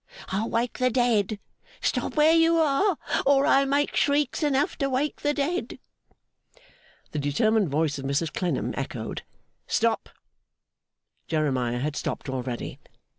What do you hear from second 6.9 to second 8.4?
The determined voice of Mrs